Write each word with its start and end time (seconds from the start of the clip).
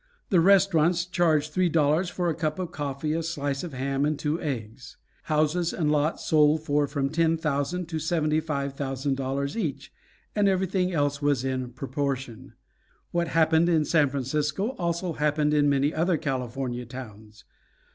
The 0.31 0.39
restaurants 0.41 1.05
charged 1.05 1.53
three 1.53 1.69
dollars 1.69 2.09
for 2.09 2.27
a 2.27 2.33
cup 2.33 2.57
of 2.57 2.71
coffee, 2.71 3.13
a 3.13 3.21
slice 3.21 3.63
of 3.63 3.73
ham, 3.73 4.03
and 4.03 4.17
two 4.17 4.41
eggs. 4.41 4.97
Houses 5.25 5.73
and 5.73 5.91
lots 5.91 6.25
sold 6.25 6.63
for 6.63 6.87
from 6.87 7.09
ten 7.11 7.37
thousand 7.37 7.85
to 7.89 7.99
seventy 7.99 8.39
five 8.39 8.73
thousand 8.73 9.15
dollars 9.15 9.55
each, 9.55 9.93
and 10.35 10.47
everything 10.49 10.91
else 10.91 11.21
was 11.21 11.45
in 11.45 11.69
proportion. 11.73 12.53
What 13.11 13.27
happened 13.27 13.69
in 13.69 13.85
San 13.85 14.09
Francisco 14.09 14.69
also 14.79 15.13
happened 15.13 15.53
in 15.53 15.69
many 15.69 15.93
other 15.93 16.17
California 16.17 16.87
towns. 16.87 17.43